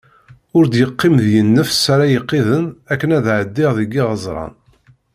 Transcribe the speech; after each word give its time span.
Ur 0.57 0.63
d-yeqqim 0.67 1.13
deg-i 1.23 1.41
nnefs 1.47 1.83
ara 1.93 2.05
iqiden 2.17 2.65
akken 2.91 3.15
ad 3.17 3.25
ɛeddiɣ 3.37 3.71
deg 3.79 3.89
iɣeẓṛan. 4.01 4.53